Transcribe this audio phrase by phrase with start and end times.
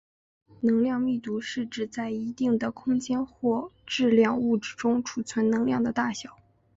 [0.61, 6.39] 能量密度是指在一定的空间或质量物质中储存能量的大小。